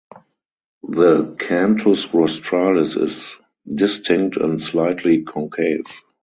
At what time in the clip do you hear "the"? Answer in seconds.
0.89-1.35